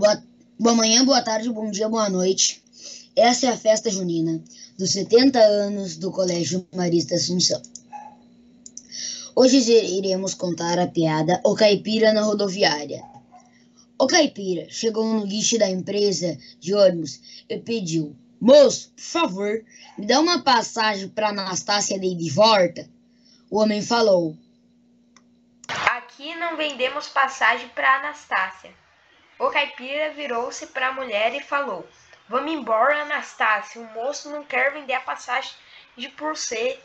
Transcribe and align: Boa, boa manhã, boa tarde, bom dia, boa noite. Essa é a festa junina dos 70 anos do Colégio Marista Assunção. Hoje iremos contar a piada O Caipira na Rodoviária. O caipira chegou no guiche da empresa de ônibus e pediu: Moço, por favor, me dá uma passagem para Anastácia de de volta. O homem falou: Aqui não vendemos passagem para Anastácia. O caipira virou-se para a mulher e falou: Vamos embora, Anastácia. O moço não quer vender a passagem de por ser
Boa, 0.00 0.24
boa 0.58 0.74
manhã, 0.74 1.04
boa 1.04 1.20
tarde, 1.20 1.52
bom 1.52 1.70
dia, 1.70 1.86
boa 1.86 2.08
noite. 2.08 2.64
Essa 3.14 3.48
é 3.48 3.50
a 3.50 3.56
festa 3.58 3.90
junina 3.90 4.42
dos 4.78 4.92
70 4.92 5.38
anos 5.38 5.98
do 5.98 6.10
Colégio 6.10 6.66
Marista 6.74 7.16
Assunção. 7.16 7.60
Hoje 9.36 9.58
iremos 9.70 10.32
contar 10.32 10.78
a 10.78 10.86
piada 10.86 11.38
O 11.44 11.54
Caipira 11.54 12.14
na 12.14 12.22
Rodoviária. 12.22 13.04
O 13.98 14.06
caipira 14.06 14.66
chegou 14.70 15.04
no 15.04 15.26
guiche 15.26 15.58
da 15.58 15.68
empresa 15.68 16.38
de 16.58 16.72
ônibus 16.72 17.20
e 17.46 17.58
pediu: 17.58 18.16
Moço, 18.40 18.90
por 18.96 19.02
favor, 19.02 19.64
me 19.98 20.06
dá 20.06 20.18
uma 20.18 20.40
passagem 20.42 21.08
para 21.08 21.28
Anastácia 21.28 22.00
de 22.00 22.14
de 22.14 22.30
volta. 22.30 22.88
O 23.50 23.60
homem 23.60 23.82
falou: 23.82 24.34
Aqui 25.68 26.34
não 26.36 26.56
vendemos 26.56 27.06
passagem 27.08 27.68
para 27.74 27.98
Anastácia. 27.98 28.80
O 29.40 29.50
caipira 29.50 30.10
virou-se 30.10 30.66
para 30.66 30.88
a 30.88 30.92
mulher 30.92 31.34
e 31.34 31.40
falou: 31.40 31.88
Vamos 32.28 32.52
embora, 32.52 33.00
Anastácia. 33.00 33.80
O 33.80 33.86
moço 33.86 34.30
não 34.30 34.44
quer 34.44 34.70
vender 34.70 34.92
a 34.92 35.00
passagem 35.00 35.54
de 35.96 36.10
por 36.10 36.36
ser 36.36 36.78